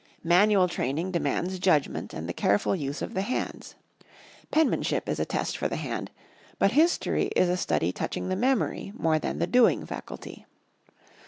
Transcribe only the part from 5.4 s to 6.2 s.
for the hand,